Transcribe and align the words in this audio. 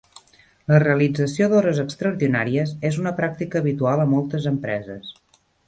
La 0.71 0.79
realització 0.83 1.49
d'hores 1.51 1.83
extraordinàries 1.83 2.73
és 2.91 2.99
una 3.03 3.13
pràctica 3.21 3.63
habitual 3.63 4.05
a 4.07 4.11
moltes 4.17 4.51
empreses. 4.57 5.17